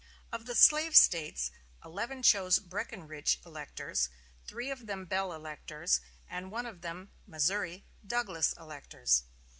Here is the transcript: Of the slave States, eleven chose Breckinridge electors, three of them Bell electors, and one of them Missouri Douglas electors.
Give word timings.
Of 0.31 0.47
the 0.47 0.55
slave 0.55 0.95
States, 0.95 1.51
eleven 1.85 2.23
chose 2.23 2.57
Breckinridge 2.57 3.39
electors, 3.45 4.09
three 4.47 4.71
of 4.71 4.87
them 4.87 5.05
Bell 5.05 5.31
electors, 5.31 6.01
and 6.27 6.51
one 6.51 6.65
of 6.65 6.81
them 6.81 7.11
Missouri 7.27 7.85
Douglas 8.03 8.53
electors. 8.59 9.25